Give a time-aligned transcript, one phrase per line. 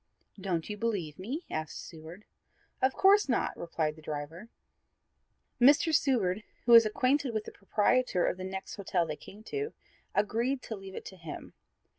[0.39, 2.25] "Don't you believe me?" asked Seward.
[2.81, 4.49] "Of course not," replied the driver.
[5.61, 5.93] Mr.
[5.93, 9.73] Seward, who was acquainted with the proprietor of the next hotel they came to,
[10.15, 11.53] agreed to leave it to him.